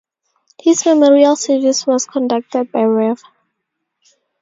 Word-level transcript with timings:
His 0.59 0.83
memorial 0.83 1.35
service 1.35 1.85
was 1.85 2.07
conducted 2.07 2.71
by 2.71 2.81
Rev. 2.85 3.21